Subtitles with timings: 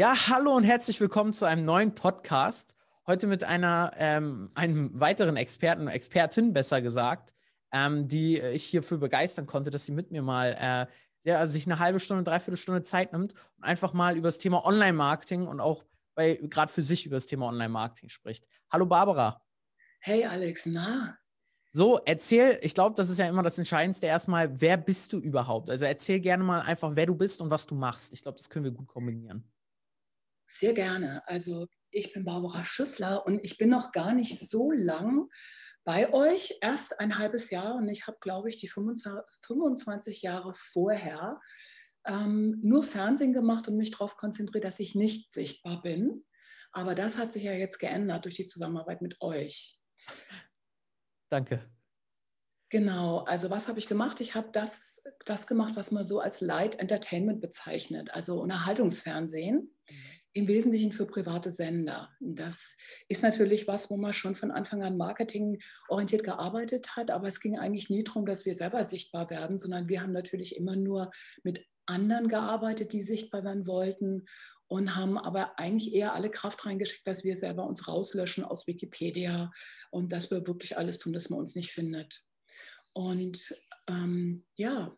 [0.00, 2.74] Ja, hallo und herzlich willkommen zu einem neuen Podcast.
[3.06, 7.34] Heute mit einer, ähm, einem weiteren Experten, Expertin besser gesagt,
[7.70, 10.86] ähm, die ich hierfür begeistern konnte, dass sie mit mir mal äh,
[11.28, 14.38] ja, also sich eine halbe Stunde, dreiviertel Stunde Zeit nimmt und einfach mal über das
[14.38, 15.84] Thema Online-Marketing und auch
[16.16, 18.46] gerade für sich über das Thema Online-Marketing spricht.
[18.70, 19.42] Hallo Barbara.
[19.98, 21.18] Hey Alex, na?
[21.68, 25.68] So, erzähl, ich glaube, das ist ja immer das Entscheidendste erstmal, wer bist du überhaupt?
[25.68, 28.14] Also erzähl gerne mal einfach, wer du bist und was du machst.
[28.14, 29.44] Ich glaube, das können wir gut kombinieren.
[30.52, 31.22] Sehr gerne.
[31.28, 35.28] Also ich bin Barbara Schüssler und ich bin noch gar nicht so lang
[35.84, 41.40] bei euch, erst ein halbes Jahr und ich habe, glaube ich, die 25 Jahre vorher
[42.04, 46.24] ähm, nur Fernsehen gemacht und mich darauf konzentriert, dass ich nicht sichtbar bin.
[46.72, 49.78] Aber das hat sich ja jetzt geändert durch die Zusammenarbeit mit euch.
[51.30, 51.70] Danke.
[52.70, 54.20] Genau, also was habe ich gemacht?
[54.20, 59.76] Ich habe das, das gemacht, was man so als Light Entertainment bezeichnet, also Unterhaltungsfernsehen.
[59.88, 60.19] Mhm.
[60.32, 62.08] Im Wesentlichen für private Sender.
[62.20, 62.76] Das
[63.08, 67.58] ist natürlich was, wo man schon von Anfang an marketingorientiert gearbeitet hat, aber es ging
[67.58, 71.10] eigentlich nie darum, dass wir selber sichtbar werden, sondern wir haben natürlich immer nur
[71.42, 74.26] mit anderen gearbeitet, die sichtbar werden wollten
[74.68, 79.50] und haben aber eigentlich eher alle Kraft reingeschickt, dass wir selber uns rauslöschen aus Wikipedia
[79.90, 82.22] und dass wir wirklich alles tun, dass man uns nicht findet.
[82.92, 83.52] Und
[83.88, 84.96] ähm, ja,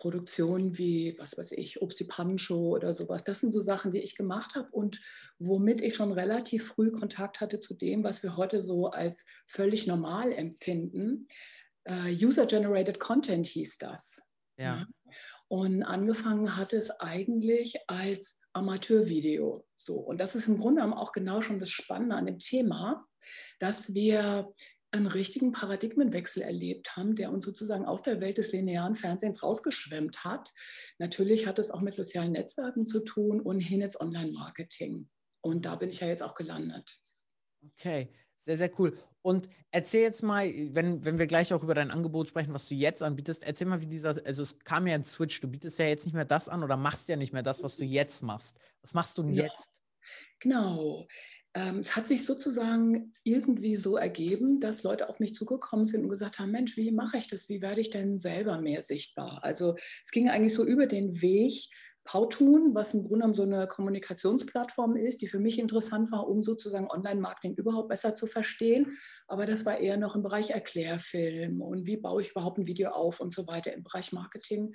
[0.00, 3.22] Produktionen wie, was weiß ich, Obsti Pancho oder sowas.
[3.22, 5.00] Das sind so Sachen, die ich gemacht habe und
[5.38, 9.86] womit ich schon relativ früh Kontakt hatte zu dem, was wir heute so als völlig
[9.86, 11.28] normal empfinden.
[11.88, 14.22] Uh, User-Generated Content hieß das.
[14.58, 14.86] Ja.
[15.48, 19.66] Und angefangen hat es eigentlich als Amateurvideo.
[19.76, 19.96] So.
[19.96, 23.06] Und das ist im Grunde auch genau schon das Spannende an dem Thema,
[23.58, 24.52] dass wir
[24.92, 30.24] einen richtigen Paradigmenwechsel erlebt haben, der uns sozusagen aus der Welt des linearen Fernsehens rausgeschwemmt
[30.24, 30.52] hat.
[30.98, 35.08] Natürlich hat es auch mit sozialen Netzwerken zu tun und hin ins Online-Marketing.
[35.42, 37.00] Und da bin ich ja jetzt auch gelandet.
[37.64, 38.98] Okay, sehr, sehr cool.
[39.22, 42.74] Und erzähl jetzt mal, wenn, wenn wir gleich auch über dein Angebot sprechen, was du
[42.74, 45.86] jetzt anbietest, erzähl mal, wie dieser, also es kam ja ein Switch, du bietest ja
[45.86, 48.58] jetzt nicht mehr das an oder machst ja nicht mehr das, was du jetzt machst.
[48.80, 49.44] Was machst du denn ja.
[49.44, 49.82] jetzt?
[50.40, 51.06] Genau
[51.54, 56.10] ähm, es hat sich sozusagen irgendwie so ergeben, dass Leute auf mich zugekommen sind und
[56.10, 57.48] gesagt haben, Mensch, wie mache ich das?
[57.48, 59.40] Wie werde ich denn selber mehr sichtbar?
[59.42, 61.68] Also es ging eigentlich so über den Weg,
[62.04, 66.42] Pautun, was im Grunde genommen so eine Kommunikationsplattform ist, die für mich interessant war, um
[66.42, 68.96] sozusagen Online-Marketing überhaupt besser zu verstehen.
[69.28, 72.90] Aber das war eher noch im Bereich Erklärfilm und wie baue ich überhaupt ein Video
[72.90, 74.72] auf und so weiter im Bereich Marketing.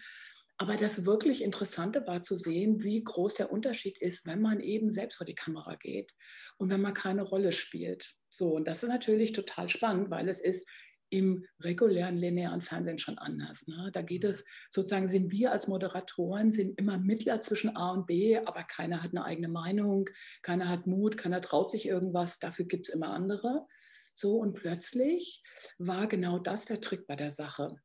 [0.58, 4.90] Aber das wirklich Interessante war zu sehen, wie groß der Unterschied ist, wenn man eben
[4.90, 6.14] selbst vor die Kamera geht
[6.58, 8.16] und wenn man keine Rolle spielt.
[8.30, 10.68] So, und das ist natürlich total spannend, weil es ist
[11.10, 13.68] im regulären linearen Fernsehen schon anders.
[13.68, 13.90] Ne?
[13.94, 18.38] Da geht es sozusagen, sind wir als Moderatoren, sind immer Mittler zwischen A und B,
[18.38, 20.10] aber keiner hat eine eigene Meinung,
[20.42, 23.66] keiner hat Mut, keiner traut sich irgendwas, dafür gibt es immer andere.
[24.14, 25.44] So, und plötzlich
[25.78, 27.76] war genau das der Trick bei der Sache.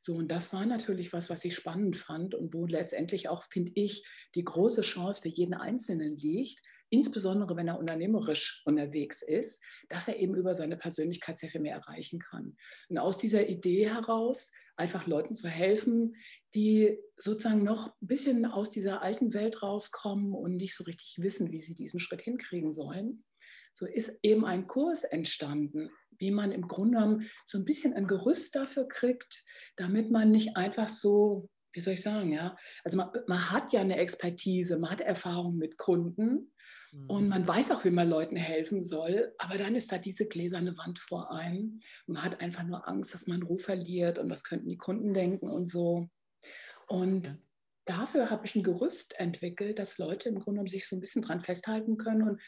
[0.00, 3.72] So, und das war natürlich was, was ich spannend fand und wo letztendlich auch, finde
[3.74, 10.08] ich, die große Chance für jeden Einzelnen liegt, insbesondere wenn er unternehmerisch unterwegs ist, dass
[10.08, 12.56] er eben über seine Persönlichkeit sehr viel mehr erreichen kann.
[12.88, 16.16] Und aus dieser Idee heraus, einfach Leuten zu helfen,
[16.54, 21.50] die sozusagen noch ein bisschen aus dieser alten Welt rauskommen und nicht so richtig wissen,
[21.50, 23.24] wie sie diesen Schritt hinkriegen sollen,
[23.72, 28.06] so ist eben ein Kurs entstanden, wie man im Grunde genommen so ein bisschen ein
[28.06, 29.44] Gerüst dafür kriegt,
[29.76, 33.80] damit man nicht einfach so, wie soll ich sagen, ja, also man, man hat ja
[33.80, 36.52] eine Expertise, man hat Erfahrung mit Kunden
[36.92, 37.10] mhm.
[37.10, 40.76] und man weiß auch, wie man Leuten helfen soll, aber dann ist da diese gläserne
[40.78, 44.44] Wand vor einem und man hat einfach nur Angst, dass man Ruf verliert und was
[44.44, 46.08] könnten die Kunden denken und so.
[46.88, 47.34] Und ja
[47.86, 51.22] dafür habe ich ein Gerüst entwickelt, dass Leute im Grunde genommen sich so ein bisschen
[51.22, 52.40] dran festhalten können und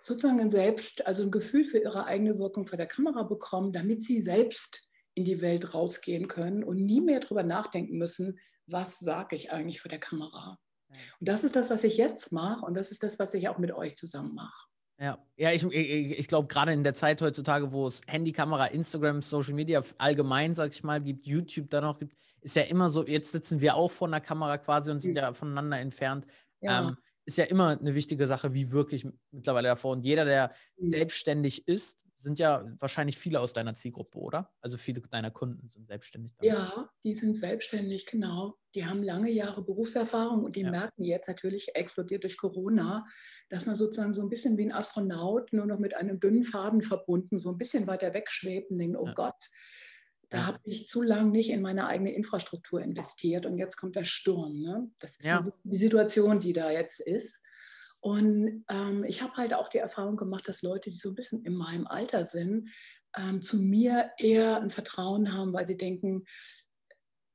[0.00, 4.02] sozusagen ein Selbst, also ein Gefühl für ihre eigene Wirkung vor der Kamera bekommen, damit
[4.02, 9.36] sie selbst in die Welt rausgehen können und nie mehr darüber nachdenken müssen, was sage
[9.36, 10.58] ich eigentlich vor der Kamera.
[10.88, 13.58] Und das ist das, was ich jetzt mache und das ist das, was ich auch
[13.58, 14.66] mit euch zusammen mache.
[14.98, 19.22] Ja, ja ich, ich, ich glaube, gerade in der Zeit heutzutage, wo es Handykamera, Instagram,
[19.22, 23.06] Social Media allgemein, sag ich mal, gibt, YouTube da noch gibt, ist ja immer so,
[23.06, 26.26] jetzt sitzen wir auch vor einer Kamera quasi und sind ja voneinander entfernt.
[26.60, 26.88] Ja.
[26.88, 26.96] Ähm,
[27.30, 29.92] ist ja immer eine wichtige Sache, wie wirklich mittlerweile davor.
[29.92, 30.90] Und jeder, der mhm.
[30.90, 34.52] selbstständig ist, sind ja wahrscheinlich viele aus deiner Zielgruppe, oder?
[34.60, 36.32] Also viele deiner Kunden sind selbstständig.
[36.36, 36.52] Damit.
[36.52, 38.56] Ja, die sind selbstständig, genau.
[38.74, 40.70] Die haben lange Jahre Berufserfahrung und die ja.
[40.70, 43.06] merken jetzt natürlich, explodiert durch Corona,
[43.48, 46.82] dass man sozusagen so ein bisschen wie ein Astronaut nur noch mit einem dünnen Faden
[46.82, 49.14] verbunden, so ein bisschen weiter wegschwebt und denkt, oh ja.
[49.14, 49.48] Gott,
[50.30, 54.04] da habe ich zu lange nicht in meine eigene Infrastruktur investiert und jetzt kommt der
[54.04, 54.60] Sturm.
[54.60, 54.90] Ne?
[55.00, 55.44] Das ist ja.
[55.64, 57.42] die Situation, die da jetzt ist.
[58.00, 61.44] Und ähm, ich habe halt auch die Erfahrung gemacht, dass Leute, die so ein bisschen
[61.44, 62.70] in meinem Alter sind,
[63.16, 66.24] ähm, zu mir eher ein Vertrauen haben, weil sie denken,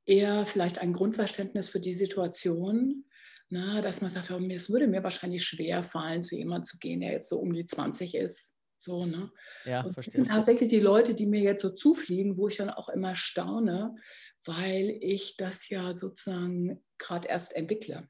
[0.06, 3.04] eher vielleicht ein Grundverständnis für die Situation,
[3.48, 7.00] na, dass man sagt, oh, es würde mir wahrscheinlich schwer fallen, zu jemandem zu gehen,
[7.00, 8.55] der jetzt so um die 20 ist.
[8.86, 9.32] So, ne?
[9.64, 10.12] Ja, und verstehe.
[10.12, 13.16] Das sind tatsächlich die Leute, die mir jetzt so zufliegen, wo ich dann auch immer
[13.16, 13.96] staune,
[14.44, 18.08] weil ich das ja sozusagen gerade erst entwickle.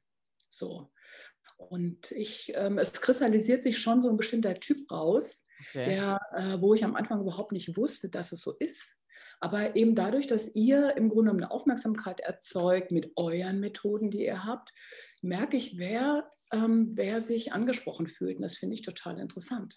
[0.49, 0.91] So.
[1.57, 5.85] Und ich, ähm, es kristallisiert sich schon so ein bestimmter Typ raus, okay.
[5.85, 8.97] der, äh, wo ich am Anfang überhaupt nicht wusste, dass es so ist.
[9.39, 14.45] Aber eben dadurch, dass ihr im Grunde eine Aufmerksamkeit erzeugt mit euren Methoden, die ihr
[14.45, 14.71] habt,
[15.23, 18.35] merke ich, wer, ähm, wer sich angesprochen fühlt.
[18.35, 19.75] Und das finde ich total interessant.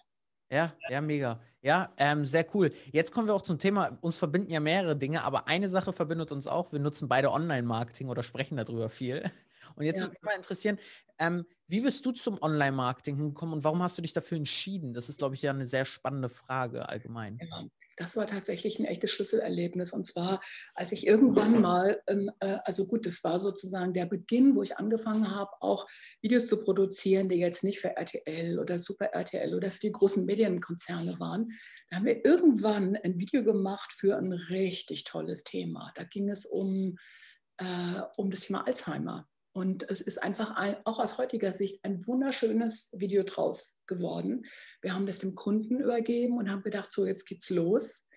[0.51, 1.39] Ja, ja, mega.
[1.61, 2.73] Ja, ähm, sehr cool.
[2.91, 6.31] Jetzt kommen wir auch zum Thema, uns verbinden ja mehrere Dinge, aber eine Sache verbindet
[6.31, 6.73] uns auch.
[6.73, 9.31] Wir nutzen beide Online-Marketing oder sprechen darüber viel.
[9.75, 10.05] Und jetzt ja.
[10.05, 10.79] würde mich mal interessieren,
[11.19, 14.93] ähm, wie bist du zum Online-Marketing hingekommen und warum hast du dich dafür entschieden?
[14.93, 17.39] Das ist, glaube ich, ja eine sehr spannende Frage allgemein.
[17.41, 17.65] Ja
[17.97, 19.93] das war tatsächlich ein echtes Schlüsselerlebnis.
[19.93, 20.41] Und zwar,
[20.73, 24.77] als ich irgendwann mal, ähm, äh, also gut, das war sozusagen der Beginn, wo ich
[24.77, 25.87] angefangen habe, auch
[26.21, 30.25] Videos zu produzieren, die jetzt nicht für RTL oder Super RTL oder für die großen
[30.25, 31.51] Medienkonzerne waren.
[31.89, 35.91] Da haben wir irgendwann ein Video gemacht für ein richtig tolles Thema.
[35.95, 36.97] Da ging es um,
[37.57, 39.27] äh, um das Thema Alzheimer.
[39.53, 44.45] Und es ist einfach ein, auch aus heutiger Sicht ein wunderschönes Video draus geworden.
[44.81, 48.07] Wir haben das dem Kunden übergeben und haben gedacht, so jetzt geht's los.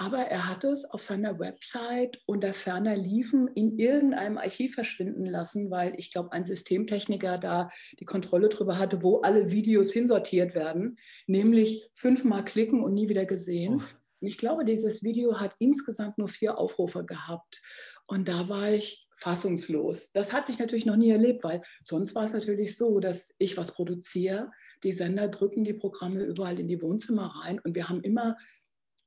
[0.00, 5.72] Aber er hat es auf seiner Website unter ferner Liefen in irgendeinem Archiv verschwinden lassen,
[5.72, 7.68] weil ich glaube, ein Systemtechniker da
[7.98, 13.26] die Kontrolle darüber hatte, wo alle Videos hinsortiert werden, nämlich fünfmal klicken und nie wieder
[13.26, 13.82] gesehen.
[13.82, 13.98] Oh.
[14.20, 17.60] Und ich glaube, dieses Video hat insgesamt nur vier Aufrufe gehabt.
[18.06, 20.12] Und da war ich fassungslos.
[20.12, 23.56] Das hatte ich natürlich noch nie erlebt, weil sonst war es natürlich so, dass ich
[23.56, 24.50] was produziere,
[24.84, 28.36] die Sender drücken die Programme überall in die Wohnzimmer rein und wir haben immer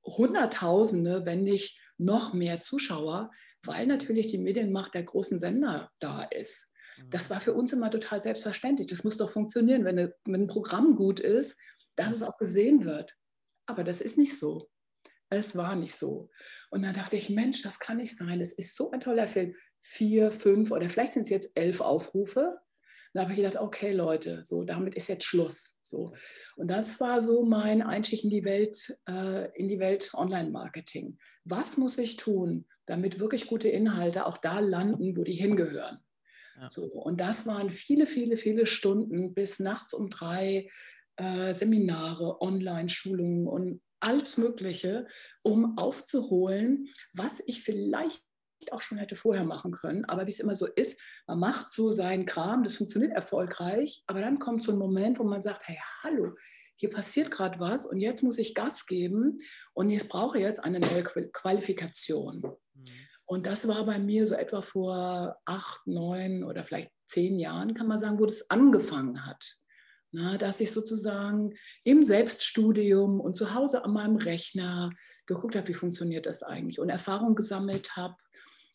[0.04, 3.32] Hunderttausende, wenn nicht noch mehr Zuschauer,
[3.64, 6.74] weil natürlich die Medienmacht der großen Sender da ist.
[7.10, 8.88] Das war für uns immer total selbstverständlich.
[8.88, 11.58] Das muss doch funktionieren, wenn, eine, wenn ein Programm gut ist,
[11.96, 13.16] dass es auch gesehen wird.
[13.66, 14.70] Aber das ist nicht so.
[15.32, 16.30] Es war nicht so.
[16.70, 18.42] Und dann dachte ich, Mensch, das kann nicht sein.
[18.42, 22.60] Es ist so ein toller Film vier, fünf oder vielleicht sind es jetzt elf Aufrufe.
[23.14, 25.80] Da habe ich gedacht, okay Leute, so damit ist jetzt Schluss.
[25.84, 26.14] So.
[26.58, 31.18] Und das war so mein Einstieg in die Welt, äh, in die Welt Online-Marketing.
[31.46, 36.00] Was muss ich tun, damit wirklich gute Inhalte auch da landen, wo die hingehören?
[36.60, 36.70] Ja.
[36.70, 40.70] So, und das waren viele, viele, viele Stunden bis nachts um drei
[41.16, 45.08] äh, Seminare, Online-Schulungen und alles Mögliche,
[45.44, 48.24] um aufzuholen, was ich vielleicht
[48.72, 50.06] auch schon hätte vorher machen können.
[50.06, 54.22] Aber wie es immer so ist, man macht so seinen Kram, das funktioniert erfolgreich, aber
[54.22, 56.36] dann kommt so ein Moment, wo man sagt, hey, hallo,
[56.76, 59.40] hier passiert gerade was und jetzt muss ich Gas geben
[59.74, 62.42] und jetzt brauche ich jetzt eine neue Qualifikation.
[62.74, 62.86] Mhm.
[63.26, 67.88] Und das war bei mir so etwa vor acht, neun oder vielleicht zehn Jahren, kann
[67.88, 69.56] man sagen, wo das angefangen hat.
[70.14, 71.54] Na, dass ich sozusagen
[71.86, 74.90] im Selbststudium und zu Hause an meinem Rechner
[75.26, 78.18] geguckt habe, wie funktioniert das eigentlich und Erfahrung gesammelt habe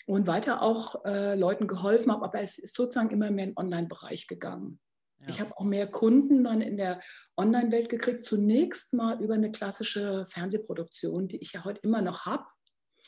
[0.06, 3.58] und weiter auch äh, Leuten geholfen habe, aber es ist sozusagen immer mehr in den
[3.58, 4.80] Online-Bereich gegangen.
[5.20, 5.28] Ja.
[5.28, 7.00] Ich habe auch mehr Kunden dann in der
[7.36, 12.44] Online-Welt gekriegt, zunächst mal über eine klassische Fernsehproduktion, die ich ja heute immer noch habe.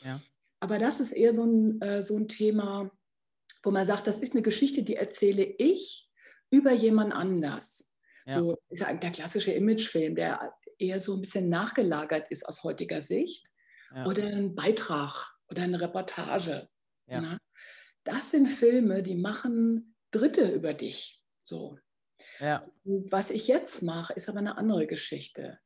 [0.03, 0.21] Ja.
[0.59, 2.91] Aber das ist eher so ein, äh, so ein Thema,
[3.63, 6.09] wo man sagt, das ist eine Geschichte, die erzähle ich
[6.51, 7.88] über jemand anders.
[8.29, 8.39] Ja.
[8.39, 13.01] So ist ja der klassische Imagefilm, der eher so ein bisschen nachgelagert ist aus heutiger
[13.01, 13.47] Sicht.
[13.93, 14.05] Ja.
[14.05, 16.67] Oder ein Beitrag oder eine Reportage.
[17.07, 17.21] Ja.
[17.21, 17.37] Na?
[18.03, 21.23] Das sind Filme, die machen Dritte über dich.
[21.43, 21.77] So.
[22.83, 25.59] Was ich jetzt mache, ist aber eine andere Geschichte.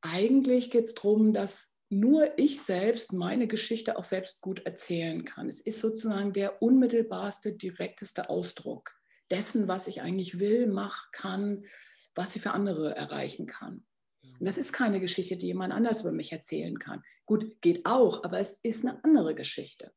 [0.00, 5.48] Eigentlich geht es darum, dass nur ich selbst meine Geschichte auch selbst gut erzählen kann.
[5.48, 8.94] Es ist sozusagen der unmittelbarste, direkteste Ausdruck
[9.32, 11.64] dessen, was ich eigentlich will, mache, kann,
[12.14, 13.84] was ich für andere erreichen kann.
[14.38, 17.02] Und das ist keine Geschichte, die jemand anders über mich erzählen kann.
[17.26, 19.92] Gut, geht auch, aber es ist eine andere Geschichte.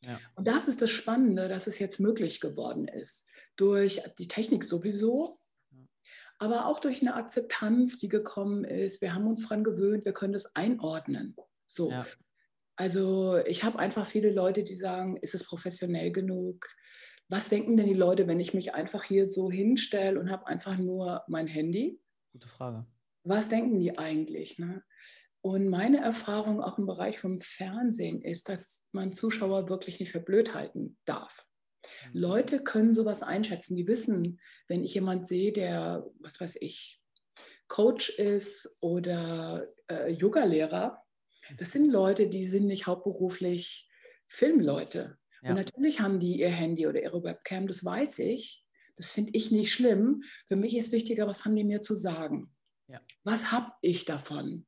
[0.00, 0.20] Ja.
[0.36, 3.26] Und das ist das Spannende, dass es jetzt möglich geworden ist.
[3.56, 5.36] Durch die Technik sowieso,
[6.38, 9.00] aber auch durch eine Akzeptanz, die gekommen ist.
[9.00, 11.34] Wir haben uns daran gewöhnt, wir können das einordnen.
[11.66, 11.90] So.
[11.90, 12.06] Ja.
[12.76, 16.68] Also ich habe einfach viele Leute, die sagen, ist es professionell genug?
[17.28, 20.78] Was denken denn die Leute, wenn ich mich einfach hier so hinstelle und habe einfach
[20.78, 22.00] nur mein Handy?
[22.32, 22.86] Gute Frage.
[23.24, 24.58] Was denken die eigentlich?
[24.58, 24.82] Ne?
[25.42, 30.20] Und meine Erfahrung auch im Bereich vom Fernsehen ist, dass man Zuschauer wirklich nicht für
[30.20, 31.46] blöd halten darf.
[32.12, 32.20] Mhm.
[32.20, 33.76] Leute können sowas einschätzen.
[33.76, 37.02] Die wissen, wenn ich jemand sehe, der, was weiß ich,
[37.68, 41.02] Coach ist oder äh, Yoga-Lehrer,
[41.58, 43.90] das sind Leute, die sind nicht hauptberuflich
[44.26, 45.17] Filmleute.
[45.42, 45.50] Ja.
[45.50, 48.64] Und natürlich haben die ihr Handy oder ihre Webcam, das weiß ich.
[48.96, 50.24] Das finde ich nicht schlimm.
[50.48, 52.52] Für mich ist wichtiger, was haben die mir zu sagen?
[52.88, 53.00] Ja.
[53.22, 54.66] Was habe ich davon?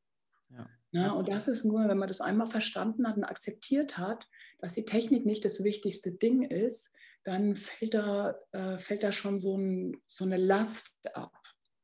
[0.51, 0.69] Ja.
[0.93, 4.27] Na, und das ist nur, wenn man das einmal verstanden hat und akzeptiert hat,
[4.59, 6.93] dass die Technik nicht das wichtigste Ding ist,
[7.25, 11.37] dann fällt da, äh, fällt da schon so, ein, so eine Last ab.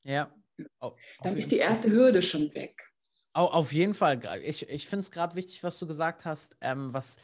[0.02, 0.32] Ja.
[0.78, 2.82] Auf dann ist die erste Hürde schon weg.
[3.34, 4.18] Auf jeden Fall.
[4.44, 7.16] Ich, ich finde es gerade wichtig, was du gesagt hast, ähm, was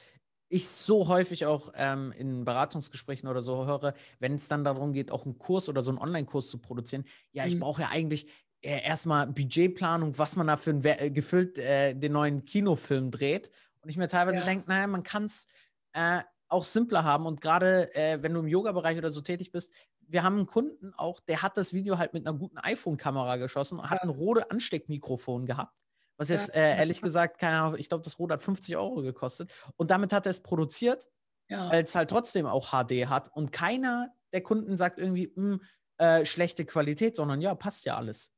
[0.53, 5.11] ich so häufig auch ähm, in Beratungsgesprächen oder so höre, wenn es dann darum geht,
[5.11, 7.05] auch einen Kurs oder so einen Online-Kurs zu produzieren.
[7.33, 7.61] Ja, ich mhm.
[7.61, 8.27] brauche ja eigentlich
[8.61, 13.51] äh, erstmal Budgetplanung, was man da für ein, äh, gefüllt äh, den neuen Kinofilm dreht.
[13.81, 14.45] Und ich mir teilweise ja.
[14.45, 15.47] denke, naja, man kann es
[15.95, 17.25] äh, auch simpler haben.
[17.25, 19.73] Und gerade äh, wenn du im Yoga-Bereich oder so tätig bist,
[20.07, 23.79] wir haben einen Kunden auch, der hat das Video halt mit einer guten iPhone-Kamera geschossen
[23.79, 25.82] und hat ein Rode Ansteckmikrofon gehabt.
[26.23, 29.53] Was jetzt äh, ehrlich gesagt, keine Ahnung, ich glaube, das Rot hat 50 Euro gekostet.
[29.77, 31.09] Und damit hat er es produziert,
[31.49, 31.71] ja.
[31.71, 33.29] weil es halt trotzdem auch HD hat.
[33.35, 35.63] Und keiner der Kunden sagt irgendwie, mh, hm,
[35.99, 38.33] äh, schlechte Qualität, sondern ja, passt ja alles.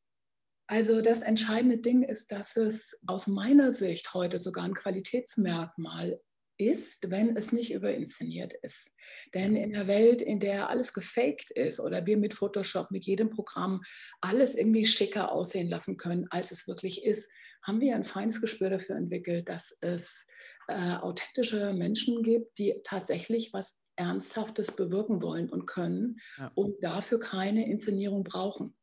[0.67, 6.21] Also das entscheidende Ding ist, dass es aus meiner Sicht heute sogar ein Qualitätsmerkmal
[6.57, 8.91] ist, wenn es nicht überinszeniert ist.
[9.35, 13.31] Denn in der Welt, in der alles gefaked ist oder wir mit Photoshop, mit jedem
[13.31, 13.83] Programm
[14.21, 17.31] alles irgendwie schicker aussehen lassen können, als es wirklich ist,
[17.65, 20.27] haben wir ein feines Gespür dafür entwickelt, dass es
[20.69, 26.51] äh, authentische Menschen gibt, die tatsächlich was Ernsthaftes bewirken wollen und können ja.
[26.55, 28.77] und dafür keine Inszenierung brauchen.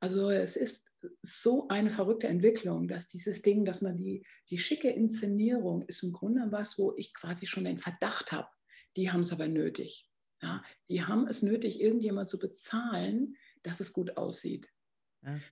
[0.00, 0.90] Also es ist
[1.22, 6.12] so eine verrückte Entwicklung, dass dieses Ding, dass man die, die schicke Inszenierung ist im
[6.12, 8.48] Grunde was, wo ich quasi schon den Verdacht habe,
[8.96, 10.08] die haben es aber nötig.
[10.42, 14.68] Ja, die haben es nötig, irgendjemand zu bezahlen, dass es gut aussieht.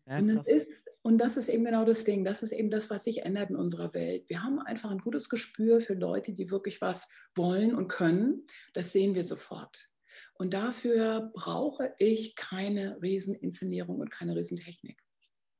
[0.06, 2.24] Ja, und, das ist, und das ist eben genau das Ding.
[2.24, 4.28] Das ist eben das, was sich ändert in unserer Welt.
[4.28, 8.46] Wir haben einfach ein gutes Gespür für Leute, die wirklich was wollen und können.
[8.74, 9.88] Das sehen wir sofort.
[10.34, 15.02] Und dafür brauche ich keine Rieseninszenierung und keine Riesentechnik.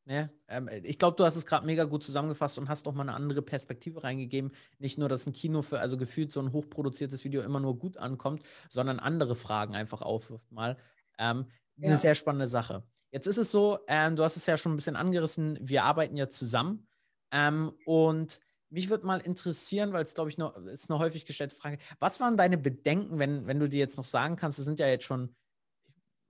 [0.04, 3.02] Ja, ähm, ich glaube, du hast es gerade mega gut zusammengefasst und hast auch mal
[3.02, 4.50] eine andere Perspektive reingegeben.
[4.78, 7.96] Nicht nur, dass ein Kino für, also gefühlt so ein hochproduziertes Video immer nur gut
[7.98, 10.76] ankommt, sondern andere Fragen einfach aufwirft mal.
[11.18, 11.88] Ähm, ja.
[11.88, 12.82] Eine sehr spannende Sache.
[13.12, 16.16] Jetzt ist es so, ähm, du hast es ja schon ein bisschen angerissen, wir arbeiten
[16.16, 16.88] ja zusammen.
[17.30, 18.40] Ähm, und
[18.70, 21.78] mich würde mal interessieren, weil es, glaube ich, noch, ist eine häufig gestellte Frage.
[22.00, 24.88] Was waren deine Bedenken, wenn, wenn du dir jetzt noch sagen kannst, es sind ja
[24.88, 25.36] jetzt schon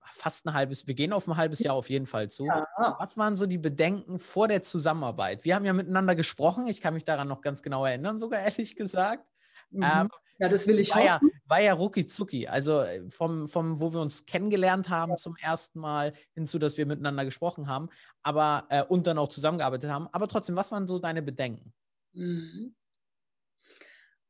[0.01, 2.45] fast ein halbes, wir gehen auf ein halbes Jahr auf jeden Fall zu.
[2.45, 2.67] Ja.
[2.99, 5.45] Was waren so die Bedenken vor der Zusammenarbeit?
[5.45, 8.75] Wir haben ja miteinander gesprochen, ich kann mich daran noch ganz genau erinnern, sogar ehrlich
[8.75, 9.25] gesagt.
[9.69, 9.83] Mhm.
[9.83, 10.09] Ähm,
[10.39, 12.47] ja, das will ich war ja, war ja rucki zucki.
[12.47, 15.17] Also äh, vom, vom, wo wir uns kennengelernt haben ja.
[15.17, 17.89] zum ersten Mal hinzu, dass wir miteinander gesprochen haben,
[18.23, 20.07] aber äh, und dann auch zusammengearbeitet haben.
[20.11, 21.73] Aber trotzdem, was waren so deine Bedenken?
[22.13, 22.75] Mhm.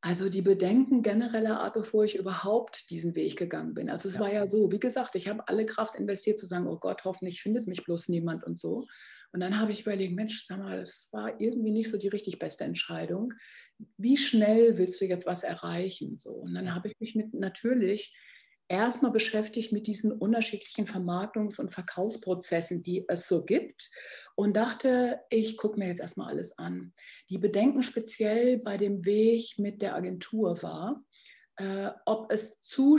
[0.02, 3.88] Also die Bedenken genereller Art, bevor ich überhaupt diesen Weg gegangen bin.
[3.88, 4.20] Also es ja.
[4.20, 7.40] war ja so, wie gesagt, ich habe alle Kraft investiert zu sagen, oh Gott, hoffentlich
[7.40, 8.84] findet mich bloß niemand und so.
[9.34, 12.38] Und dann habe ich überlegt, Mensch, sag mal, das war irgendwie nicht so die richtig
[12.38, 13.34] beste Entscheidung.
[13.96, 16.16] Wie schnell willst du jetzt was erreichen?
[16.16, 16.30] So.
[16.30, 18.16] Und dann habe ich mich mit natürlich
[18.68, 23.90] erstmal beschäftigt mit diesen unterschiedlichen Vermarktungs- und Verkaufsprozessen, die es so gibt
[24.36, 26.92] und dachte, ich gucke mir jetzt erstmal alles an.
[27.28, 31.04] Die Bedenken speziell bei dem Weg mit der Agentur war,
[31.56, 32.98] äh, ob es zu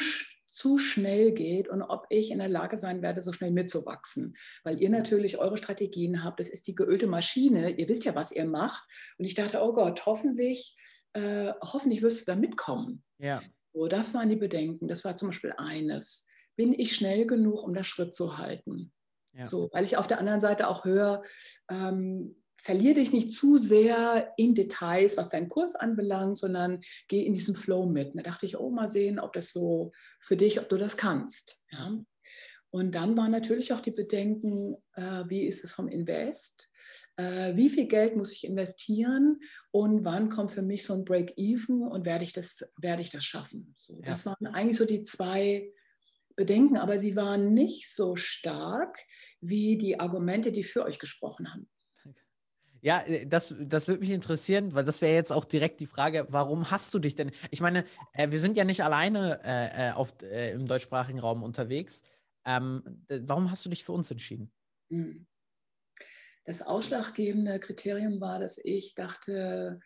[0.56, 4.38] zu schnell geht und ob ich in der Lage sein werde, so schnell mitzuwachsen.
[4.64, 8.32] Weil ihr natürlich eure Strategien habt, das ist die geölte Maschine, ihr wisst ja, was
[8.32, 8.88] ihr macht.
[9.18, 10.78] Und ich dachte, oh Gott, hoffentlich,
[11.12, 13.04] äh, hoffentlich wirst du da mitkommen.
[13.18, 13.42] Ja.
[13.74, 14.88] So, das waren die Bedenken.
[14.88, 16.26] Das war zum Beispiel eines.
[16.56, 18.94] Bin ich schnell genug, um das Schritt zu halten?
[19.34, 19.46] Ja.
[19.46, 21.22] So, weil ich auf der anderen Seite auch höre,
[21.70, 27.34] ähm, verliere dich nicht zu sehr in Details, was deinen Kurs anbelangt, sondern geh in
[27.34, 28.12] diesem Flow mit.
[28.16, 31.62] da dachte ich, oh, mal sehen, ob das so für dich, ob du das kannst.
[31.72, 31.98] Ja?
[32.72, 36.70] Und dann waren natürlich auch die Bedenken, äh, wie ist es vom Invest?
[37.18, 39.40] Äh, wie viel Geld muss ich investieren
[39.72, 43.24] und wann kommt für mich so ein Break-Even und werde ich das, werde ich das
[43.24, 43.74] schaffen?
[43.78, 44.02] So, ja.
[44.02, 45.72] Das waren eigentlich so die zwei
[46.36, 49.00] Bedenken, aber sie waren nicht so stark
[49.40, 51.70] wie die Argumente, die für euch gesprochen haben.
[52.86, 56.28] Ja, äh, das, das würde mich interessieren, weil das wäre jetzt auch direkt die Frage,
[56.30, 57.32] warum hast du dich denn?
[57.50, 61.42] Ich meine, äh, wir sind ja nicht alleine äh, äh auf, äh, im deutschsprachigen Raum
[61.42, 62.04] unterwegs.
[62.46, 64.52] Ähm, warum hast du dich für uns entschieden?
[64.92, 65.26] Hm.
[66.46, 69.80] Das ausschlaggebende Kriterium war, dass ich dachte,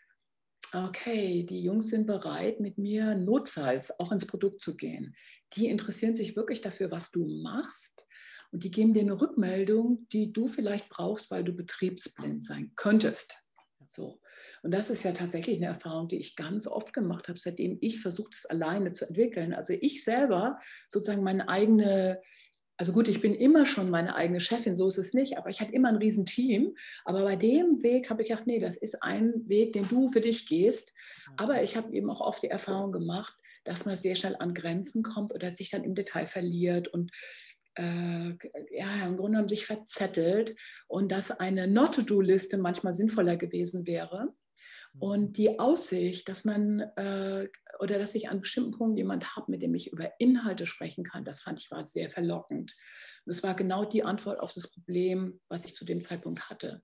[0.73, 5.15] okay, die Jungs sind bereit, mit mir notfalls auch ins Produkt zu gehen.
[5.53, 8.08] Die interessieren sich wirklich dafür, was du machst.
[8.51, 13.37] Und die geben dir eine Rückmeldung, die du vielleicht brauchst, weil du betriebsblind sein könntest.
[13.85, 14.19] So.
[14.61, 17.99] Und das ist ja tatsächlich eine Erfahrung, die ich ganz oft gemacht habe, seitdem ich
[17.99, 19.53] versucht, es alleine zu entwickeln.
[19.53, 22.21] Also ich selber sozusagen meine eigene,
[22.77, 25.59] also gut, ich bin immer schon meine eigene Chefin, so ist es nicht, aber ich
[25.59, 26.75] hatte immer ein Riesenteam.
[27.03, 30.21] Aber bei dem Weg habe ich gedacht, nee, das ist ein Weg, den du für
[30.21, 30.93] dich gehst.
[31.37, 35.03] Aber ich habe eben auch oft die Erfahrung gemacht, dass man sehr schnell an Grenzen
[35.03, 37.11] kommt oder sich dann im Detail verliert und
[37.79, 40.55] äh, ja, im Grunde genommen sich verzettelt
[40.87, 44.33] und dass eine Not-to-Do-Liste manchmal sinnvoller gewesen wäre.
[44.93, 45.01] Mhm.
[45.01, 47.47] Und die Aussicht, dass man äh,
[47.79, 51.23] oder dass ich an bestimmten Punkten jemand habe, mit dem ich über Inhalte sprechen kann,
[51.23, 52.75] das fand ich war sehr verlockend.
[53.25, 56.81] Das war genau die Antwort auf das Problem, was ich zu dem Zeitpunkt hatte.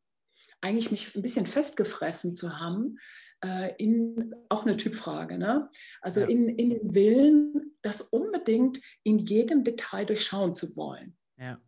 [0.61, 2.97] Eigentlich mich ein bisschen festgefressen zu haben,
[3.43, 5.69] äh, in, auch eine Typfrage, ne?
[6.01, 6.27] also ja.
[6.27, 11.17] in, in den Willen, das unbedingt in jedem Detail durchschauen zu wollen.
[11.37, 11.59] Ja.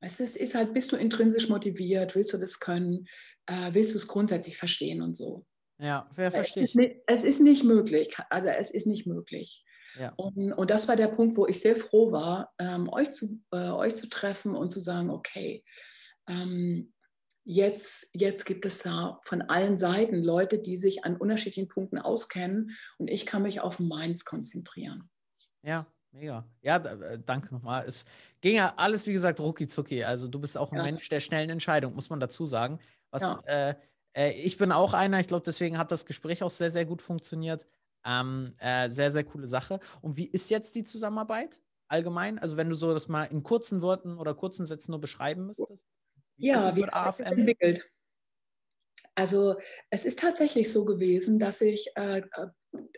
[0.00, 3.06] Weißt du, es ist halt, bist du intrinsisch motiviert, willst du das können,
[3.46, 5.46] äh, willst du es grundsätzlich verstehen und so.
[5.78, 6.74] Ja, wer versteht.
[7.06, 9.64] Es, es ist nicht möglich, also es ist nicht möglich.
[9.98, 10.12] Ja.
[10.16, 13.70] Und, und das war der Punkt, wo ich sehr froh war, ähm, euch, zu, äh,
[13.70, 15.64] euch zu treffen und zu sagen, okay,
[16.28, 16.92] ähm,
[17.44, 22.72] jetzt, jetzt gibt es da von allen Seiten Leute, die sich an unterschiedlichen Punkten auskennen
[22.98, 25.08] und ich kann mich auf meins konzentrieren.
[25.62, 26.46] Ja, mega.
[26.62, 27.84] Ja, äh, danke nochmal.
[27.86, 28.04] Es
[28.40, 30.04] ging ja alles, wie gesagt, rucki zucki.
[30.04, 30.82] Also du bist auch ein ja.
[30.82, 32.78] Mensch der schnellen Entscheidung, muss man dazu sagen.
[33.10, 33.70] Was, ja.
[33.70, 33.74] äh,
[34.14, 37.02] äh, ich bin auch einer, ich glaube, deswegen hat das Gespräch auch sehr, sehr gut
[37.02, 37.66] funktioniert.
[38.06, 39.80] Ähm, äh, sehr, sehr coole Sache.
[40.02, 42.38] Und wie ist jetzt die Zusammenarbeit allgemein?
[42.38, 45.86] Also wenn du so das mal in kurzen Worten oder kurzen Sätzen nur beschreiben müsstest?
[46.36, 47.24] Wie ja, ist es wie mit AFM?
[47.24, 47.84] entwickelt?
[49.16, 49.54] Also
[49.90, 52.22] es ist tatsächlich so gewesen, dass ich äh,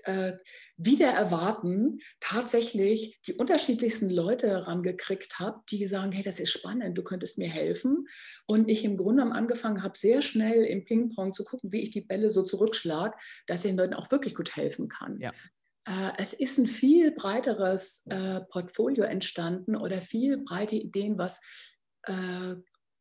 [0.04, 0.32] äh,
[0.78, 7.02] wieder erwarten tatsächlich die unterschiedlichsten Leute herangekriegt habe, die sagen, hey, das ist spannend, du
[7.02, 8.06] könntest mir helfen.
[8.46, 12.00] Und ich im Grunde angefangen habe, sehr schnell im Ping-Pong zu gucken, wie ich die
[12.00, 15.18] Bälle so zurückschlage, dass ich den Leuten auch wirklich gut helfen kann.
[15.20, 15.32] Ja.
[15.86, 21.40] Äh, es ist ein viel breiteres äh, Portfolio entstanden oder viel breite Ideen, was
[22.04, 22.54] äh,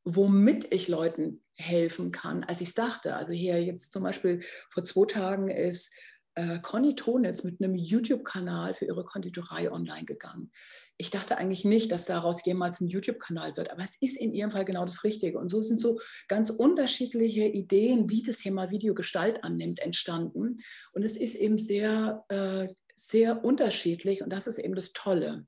[0.06, 3.15] womit ich Leuten helfen kann, als ich es dachte.
[3.15, 5.91] Also hier jetzt zum Beispiel vor zwei Tagen ist
[6.36, 10.52] äh, Conny Tonitz mit einem YouTube-Kanal für ihre Konditorei online gegangen.
[10.98, 14.52] Ich dachte eigentlich nicht, dass daraus jemals ein YouTube-Kanal wird, aber es ist in ihrem
[14.52, 15.39] Fall genau das Richtige.
[15.39, 20.58] Und so sind so ganz unterschiedliche Ideen, wie das Thema Videogestalt annimmt, entstanden.
[20.91, 25.48] Und es ist eben sehr, äh, sehr unterschiedlich und das ist eben das Tolle.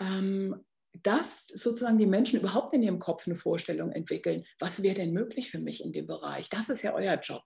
[0.00, 0.18] Ja.
[0.18, 5.12] Ähm, dass sozusagen die Menschen überhaupt in ihrem Kopf eine Vorstellung entwickeln, was wäre denn
[5.12, 6.48] möglich für mich in dem Bereich.
[6.48, 7.42] Das ist ja euer Job.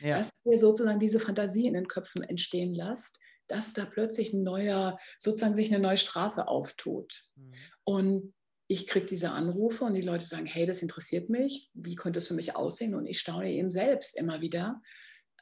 [0.00, 0.18] Ja.
[0.18, 4.98] Dass ihr sozusagen diese Fantasie in den Köpfen entstehen lasst, dass da plötzlich ein neuer,
[5.18, 7.22] sozusagen sich eine neue Straße auftut.
[7.36, 7.52] Mhm.
[7.84, 8.34] Und
[8.68, 12.28] ich kriege diese Anrufe und die Leute sagen, hey, das interessiert mich, wie könnte es
[12.28, 12.94] für mich aussehen?
[12.94, 14.82] Und ich staune eben selbst immer wieder,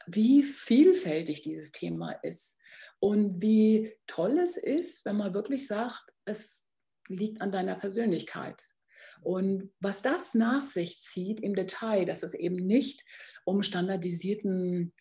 [0.06, 2.58] wie vielfältig dieses Thema ist
[3.00, 6.68] und wie toll es ist, wenn man wirklich sagt, es
[7.08, 8.68] liegt an deiner Persönlichkeit.
[9.22, 13.04] Und was das nach sich zieht im Detail, dass es eben nicht
[13.44, 14.92] um standardisierten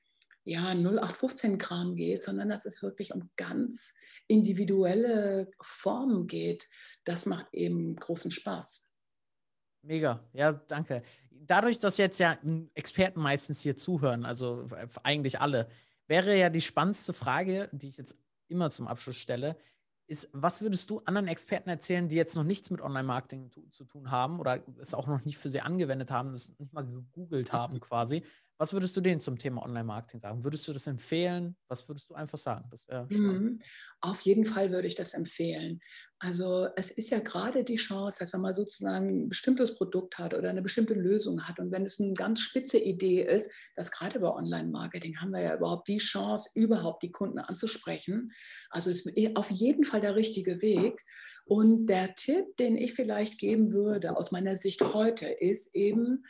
[0.45, 3.93] ja, 0815-Kram geht, sondern dass es wirklich um ganz
[4.27, 6.67] individuelle Formen geht,
[7.03, 8.87] das macht eben großen Spaß.
[9.81, 11.03] Mega, ja, danke.
[11.29, 12.37] Dadurch, dass jetzt ja
[12.73, 14.67] Experten meistens hier zuhören, also
[15.03, 15.67] eigentlich alle,
[16.07, 19.57] wäre ja die spannendste Frage, die ich jetzt immer zum Abschluss stelle,
[20.07, 24.11] ist, was würdest du anderen Experten erzählen, die jetzt noch nichts mit Online-Marketing zu tun
[24.11, 27.79] haben oder es auch noch nicht für sie angewendet haben, es nicht mal gegoogelt haben
[27.79, 28.23] quasi?
[28.57, 30.43] Was würdest du denen zum Thema Online-Marketing sagen?
[30.43, 31.57] Würdest du das empfehlen?
[31.67, 32.69] Was würdest du einfach sagen?
[32.71, 33.61] Das mhm.
[33.99, 35.81] Auf jeden Fall würde ich das empfehlen.
[36.19, 40.33] Also es ist ja gerade die Chance, dass wenn man sozusagen ein bestimmtes Produkt hat
[40.33, 44.19] oder eine bestimmte Lösung hat und wenn es eine ganz spitze Idee ist, dass gerade
[44.19, 48.31] bei Online-Marketing haben wir ja überhaupt die Chance, überhaupt die Kunden anzusprechen.
[48.69, 51.03] Also ist auf jeden Fall der richtige Weg.
[51.47, 56.25] Und der Tipp, den ich vielleicht geben würde aus meiner Sicht heute, ist eben,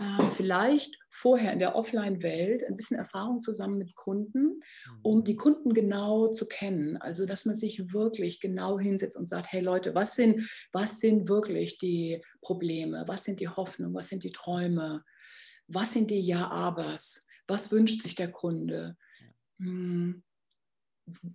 [0.00, 4.60] äh, vielleicht vorher in der Offline-Welt ein bisschen Erfahrung zusammen mit Kunden,
[5.02, 5.24] um mhm.
[5.24, 6.96] die Kunden genau zu kennen.
[6.96, 11.28] Also, dass man sich wirklich genau hinsetzt und sagt, hey Leute, was sind, was sind
[11.28, 13.04] wirklich die Probleme?
[13.06, 13.94] Was sind die Hoffnungen?
[13.94, 15.04] Was sind die Träume?
[15.66, 17.26] Was sind die Ja-Abers?
[17.46, 18.96] Was wünscht sich der Kunde?
[19.58, 20.22] Hm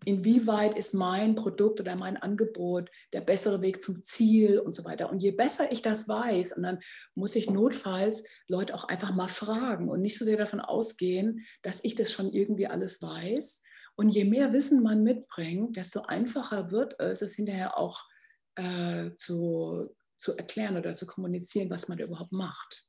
[0.05, 5.09] inwieweit ist mein Produkt oder mein Angebot der bessere Weg zum Ziel und so weiter.
[5.09, 6.79] Und je besser ich das weiß, und dann
[7.15, 11.83] muss ich notfalls Leute auch einfach mal fragen und nicht so sehr davon ausgehen, dass
[11.83, 13.63] ich das schon irgendwie alles weiß.
[13.95, 18.03] Und je mehr Wissen man mitbringt, desto einfacher wird es, es hinterher auch
[18.55, 22.83] äh, zu, zu erklären oder zu kommunizieren, was man da überhaupt macht.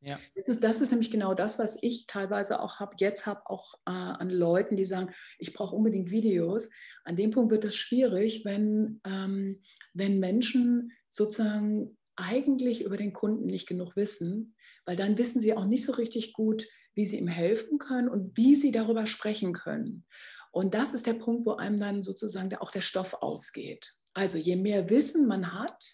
[0.00, 0.18] Ja.
[0.34, 3.74] Das, ist, das ist nämlich genau das, was ich teilweise auch habe, jetzt habe, auch
[3.86, 6.70] äh, an Leuten, die sagen, ich brauche unbedingt Videos.
[7.04, 9.60] An dem Punkt wird es schwierig, wenn, ähm,
[9.94, 14.54] wenn Menschen sozusagen eigentlich über den Kunden nicht genug wissen,
[14.84, 18.36] weil dann wissen sie auch nicht so richtig gut, wie sie ihm helfen können und
[18.36, 20.04] wie sie darüber sprechen können.
[20.50, 23.92] Und das ist der Punkt, wo einem dann sozusagen auch der Stoff ausgeht.
[24.14, 25.84] Also je mehr Wissen man hat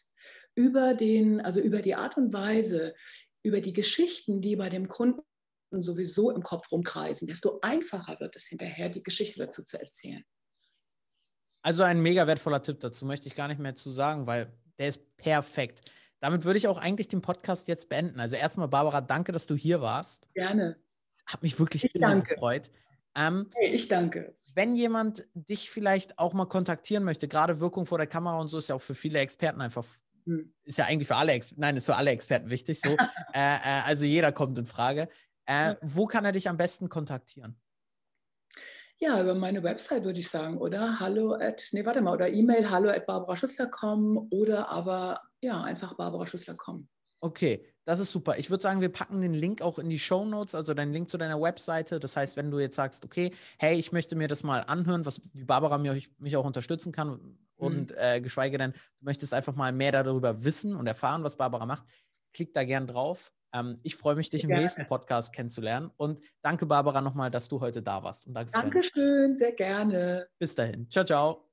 [0.55, 2.95] über den, also über die Art und Weise,
[3.43, 5.23] über die Geschichten, die bei dem Kunden
[5.71, 10.25] sowieso im Kopf rumkreisen, desto einfacher wird es hinterher, die Geschichte dazu zu erzählen.
[11.63, 14.89] Also ein mega wertvoller Tipp dazu möchte ich gar nicht mehr zu sagen, weil der
[14.89, 15.81] ist perfekt.
[16.21, 18.21] Damit würde ich auch eigentlich den Podcast jetzt beenden.
[18.21, 20.27] Also erstmal, Barbara, danke, dass du hier warst.
[20.35, 20.77] Gerne.
[21.27, 22.35] Hat mich wirklich ich danke.
[22.35, 22.71] gefreut.
[23.15, 24.35] Ähm, hey, ich danke.
[24.55, 28.59] Wenn jemand dich vielleicht auch mal kontaktieren möchte, gerade Wirkung vor der Kamera und so
[28.59, 29.85] ist ja auch für viele Experten einfach.
[30.65, 32.81] Ist ja eigentlich für alle, Experten, nein, ist für alle Experten wichtig.
[32.81, 32.91] So.
[33.35, 35.09] äh, äh, also jeder kommt in Frage.
[35.47, 37.57] Äh, wo kann er dich am besten kontaktieren?
[38.99, 41.01] Ja, über meine Website würde ich sagen, oder?
[41.01, 46.89] Hallo at, nee, warte mal, oder E-Mail hallo at barbaraschüssler.com oder aber ja, einfach barbaraschüssler.com.
[47.23, 48.37] Okay, das ist super.
[48.37, 51.09] Ich würde sagen, wir packen den Link auch in die Show Notes, also deinen Link
[51.09, 52.01] zu deiner Webseite.
[52.01, 55.23] Das heißt, wenn du jetzt sagst, okay, hey, ich möchte mir das mal anhören, was
[55.33, 57.97] wie Barbara mich, mich auch unterstützen kann, und mhm.
[57.97, 61.85] äh, geschweige denn, du möchtest einfach mal mehr darüber wissen und erfahren, was Barbara macht,
[62.33, 63.33] klick da gern drauf.
[63.55, 64.63] Ähm, ich freue mich, dich im gerne.
[64.63, 65.91] nächsten Podcast kennenzulernen.
[65.97, 68.27] Und danke, Barbara, nochmal, dass du heute da warst.
[68.27, 70.27] Und danke Dankeschön, sehr gerne.
[70.39, 70.91] Bis dahin.
[70.91, 71.52] Ciao, ciao.